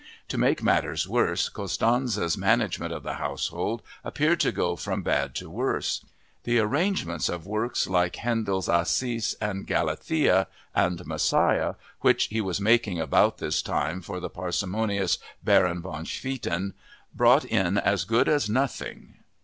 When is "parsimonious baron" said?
14.31-15.83